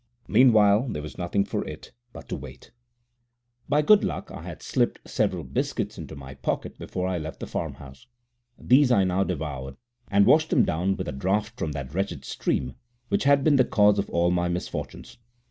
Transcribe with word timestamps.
Meanwhile 0.27 0.87
there 0.89 1.01
was 1.03 1.19
nothing 1.19 1.45
for 1.45 1.63
it 1.67 1.91
but 2.11 2.27
to 2.29 2.35
wait. 2.35 2.71
< 2.71 2.73
8 3.67 3.69
> 3.69 3.69
By 3.69 3.81
good 3.83 4.03
luck 4.03 4.31
I 4.31 4.41
had 4.41 4.63
slipped 4.63 5.07
several 5.07 5.43
biscuits 5.43 5.95
into 5.95 6.15
my 6.15 6.33
pocket 6.33 6.79
before 6.79 7.07
I 7.07 7.19
left 7.19 7.39
the 7.39 7.45
farm 7.45 7.75
house. 7.75 8.07
These 8.57 8.91
I 8.91 9.03
now 9.03 9.23
devoured, 9.23 9.77
and 10.09 10.25
washed 10.25 10.49
them 10.49 10.65
down 10.65 10.97
with 10.97 11.07
a 11.07 11.11
draught 11.11 11.55
from 11.55 11.73
that 11.73 11.93
wretched 11.93 12.25
stream 12.25 12.73
which 13.09 13.25
had 13.25 13.43
been 13.43 13.57
the 13.57 13.63
cause 13.63 13.99
of 13.99 14.09
all 14.09 14.31
my 14.31 14.49
misfortunes. 14.49 15.19